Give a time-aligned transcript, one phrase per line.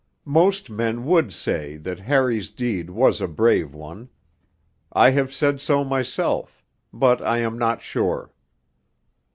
[0.25, 4.09] Most men would say that Harry's deed was a brave one.
[4.91, 8.33] I have said so myself but I am not sure.